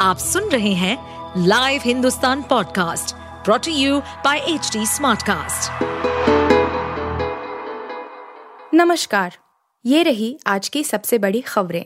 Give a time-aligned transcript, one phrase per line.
[0.00, 0.96] आप सुन रहे हैं
[1.46, 5.82] live Hindustan podcast brought to you by H smartcast.
[8.74, 9.36] नमस्कार,
[9.84, 11.84] ये रही आज की सबसे बड़ी खबरें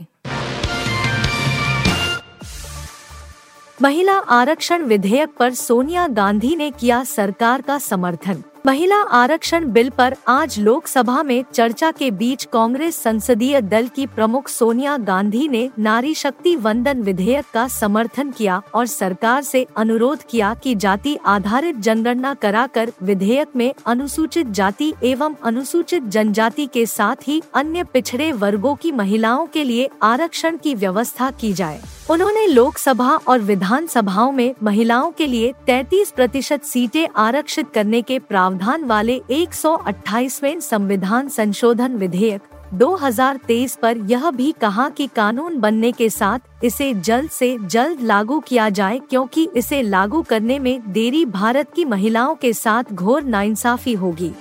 [3.82, 10.15] महिला आरक्षण विधेयक पर सोनिया गांधी ने किया सरकार का समर्थन महिला आरक्षण बिल पर
[10.28, 16.14] आज लोकसभा में चर्चा के बीच कांग्रेस संसदीय दल की प्रमुख सोनिया गांधी ने नारी
[16.14, 22.32] शक्ति वंदन विधेयक का समर्थन किया और सरकार से अनुरोध किया कि जाति आधारित जनगणना
[22.34, 28.92] कराकर विधेयक में अनुसूचित जाति एवं अनुसूचित जनजाति के साथ ही अन्य पिछड़े वर्गों की
[28.92, 35.26] महिलाओं के लिए आरक्षण की व्यवस्था की जाए। उन्होंने लोकसभा और विधानसभाओं में महिलाओं के
[35.26, 42.42] लिए 33 प्रतिशत सीटें आरक्षित करने के प्रावधान वाले 128वें संविधान संशोधन विधेयक
[42.74, 48.38] 2023 पर यह भी कहा कि कानून बनने के साथ इसे जल्द से जल्द लागू
[48.40, 53.95] किया जाए क्योंकि इसे लागू करने में देरी भारत की महिलाओं के साथ घोर नाइंसाफी
[53.95, 54.32] होगी।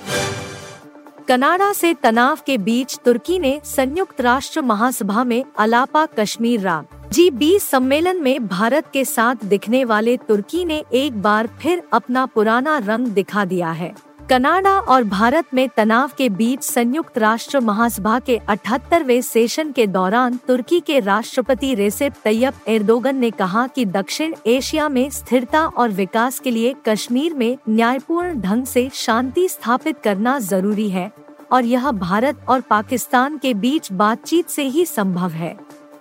[1.28, 7.30] कनाडा से तनाव के बीच तुर्की ने संयुक्त राष्ट्र महासभा में अलापा कश्मीर राग जी
[7.30, 12.78] बीस सम्मेलन में भारत के साथ दिखने वाले तुर्की ने एक बार फिर अपना पुराना
[12.78, 13.94] रंग दिखा दिया है।
[14.30, 20.40] कनाडा और भारत में तनाव के बीच संयुक्त राष्ट्र महासभा के 78वें सेशन के दौरान
[20.48, 26.40] तुर्की के राष्ट्रपति रेसेप तैयब एर्दोगन ने कहा कि दक्षिण एशिया में स्थिरता और विकास
[26.40, 31.12] के लिए कश्मीर में न्यायपूर्ण ढंग से शांति स्थापित करना ज़रूरी है
[31.52, 35.56] और यह भारत और पाकिस्तान के बीच बातचीत से ही संभव है।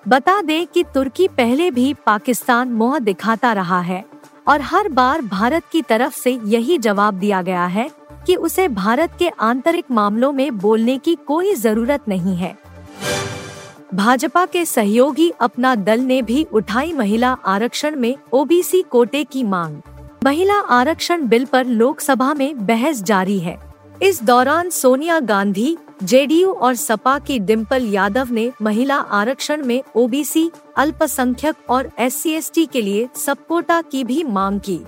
[0.09, 4.05] बता दें कि तुर्की पहले भी पाकिस्तान मुँह दिखाता रहा है
[4.49, 7.89] और हर बार भारत की तरफ़ से यही जवाब दिया गया है
[8.27, 12.57] कि उसे भारत के आंतरिक मामलों में बोलने की कोई ज़रूरत नहीं है।
[13.95, 19.81] भाजपा के सहयोगी अपना दल ने भी उठाई महिला आरक्षण में ओबीसी कोटे की मांग।
[20.25, 23.59] महिला आरक्षण बिल पर लोकसभा में बहस जारी है।
[24.03, 30.51] इस दौरान सोनिया गांधी जेडीयू और सपा की डिम्पल यादव ने महिला आरक्षण में ओबीसी,
[30.77, 34.81] अल्पसंख्यक और एस सी के लिए सब कोटा की भी मांग की।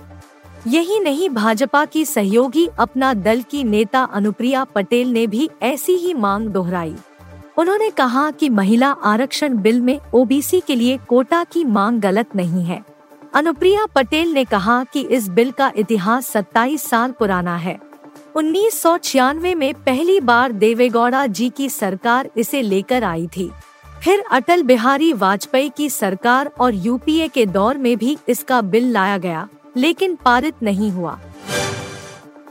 [0.67, 6.13] यही नहीं, भाजपा की सहयोगी अपना दल की नेता अनुप्रिया पटेल ने भी ऐसी ही
[6.13, 6.95] मांग दोहराई।
[7.57, 12.63] उन्होंने कहा कि महिला आरक्षण बिल में ओबीसी के लिए कोटा की मांग गलत नहीं
[12.63, 12.83] है।
[13.33, 17.94] अनुप्रिया पटेल ने कहा कि इस बिल का इतिहास 27 साल पुराना है।
[18.35, 23.49] उन्नीस सौ छियानवे में पहली बार देवेगौड़ा जी की सरकार इसे लेकर आई थी।
[24.03, 29.17] फिर अटल बिहारी वाजपेयी की सरकार और यूपीए के दौर में भी इसका बिल लाया
[29.17, 29.47] गया,
[29.77, 31.17] लेकिन पारित नहीं हुआ।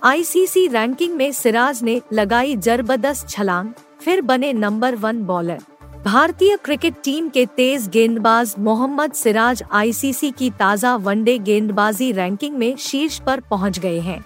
[0.05, 3.71] आईसीसी रैंकिंग में सिराज ने लगाई ज़बरदस्त छलांग,
[4.01, 5.63] फिर बने नंबर वन बॉलर।
[6.05, 12.75] भारतीय क्रिकेट टीम के तेज गेंदबाज मोहम्मद सिराज आईसीसी की ताज़ा वनडे गेंदबाजी रैंकिंग में
[12.81, 14.25] शीर्ष पर पहुँच गए हैं।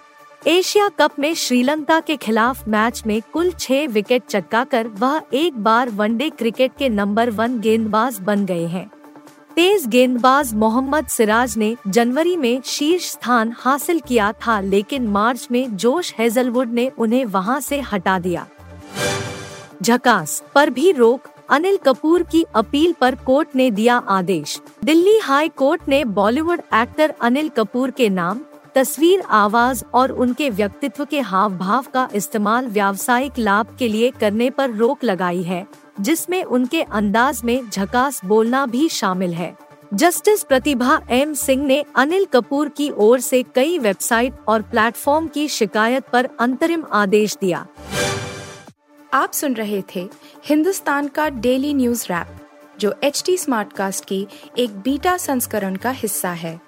[0.48, 5.90] एशिया कप में श्रीलंका के खिलाफ मैच में कुल छह विकेट चटकाकर वह एक बार
[5.90, 8.86] वनडे क्रिकेट के नंबर वन गेंदबाज बन गए हैं।
[9.56, 15.76] तेज गेंदबाज मोहम्मद सिराज ने जनवरी में शीर्ष स्थान हासिल किया था, लेकिन मार्च में
[15.76, 18.46] जोश हेजलवुड ने उन्हें वहाँ से हटा दिया।
[19.82, 25.48] झकास पर भी रोक, अनिल कपूर की अपील पर कोर्ट ने दिया आदेश। दिल्ली हाई
[25.48, 28.40] कोर्ट ने बॉलीवुड एक्टर अनिल कपूर के नाम
[28.74, 34.50] तस्वीर, आवाज़ और उनके व्यक्तित्व के हाव भाव का इस्तेमाल व्यावसायिक लाभ के लिए करने
[34.50, 35.66] पर रोक लगाई है,
[36.00, 39.56] जिसमें उनके अंदाज में झकास बोलना भी शामिल है।
[39.94, 45.48] जस्टिस प्रतिभा एम सिंह ने अनिल कपूर की ओर से कई वेबसाइट और प्लेटफॉर्म की
[45.48, 47.66] शिकायत पर अंतरिम आदेश दिया।
[49.14, 50.08] आप सुन रहे थे
[50.44, 52.36] हिंदुस्तान का डेली न्यूज़ रैप,
[52.80, 54.26] जो एच टी स्मार्ट कास्ट की
[54.58, 56.67] एक बीटा संस्करण का हिस्सा है।